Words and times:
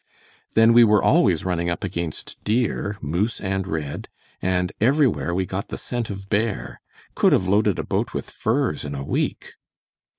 Then 0.55 0.73
we 0.73 0.83
were 0.83 1.03
always 1.03 1.45
running 1.45 1.69
up 1.69 1.83
against 1.83 2.43
deer, 2.43 2.97
moose 3.01 3.39
and 3.39 3.67
red, 3.67 4.09
and 4.41 4.71
everywhere 4.81 5.31
we 5.35 5.45
got 5.45 5.67
the 5.67 5.77
scent 5.77 6.09
of 6.09 6.27
bear. 6.27 6.81
Could 7.13 7.33
have 7.33 7.47
loaded 7.47 7.77
a 7.77 7.83
boat 7.83 8.11
with 8.11 8.27
furs 8.31 8.83
in 8.83 8.95
a 8.95 9.03
week." 9.05 9.53